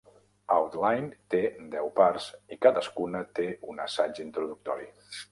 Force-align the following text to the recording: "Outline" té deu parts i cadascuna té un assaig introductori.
"Outline" 0.53 1.09
té 1.33 1.41
deu 1.75 1.91
parts 1.99 2.29
i 2.55 2.57
cadascuna 2.67 3.21
té 3.41 3.45
un 3.75 3.83
assaig 3.85 4.23
introductori. 4.25 4.89